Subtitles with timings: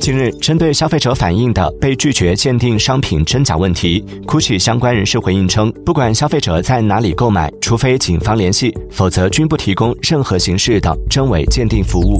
[0.00, 12.18] 近日针对消费者反映的被拒绝鉴定商品真假问题 gucci 相关人士回应称不管消费者在哪里购买除非警方联系否则均不提供任何形式的真伪鉴定服务。